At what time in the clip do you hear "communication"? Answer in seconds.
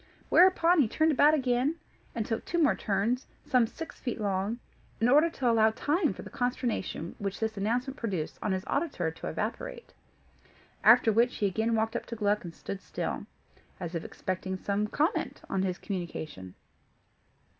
15.77-16.55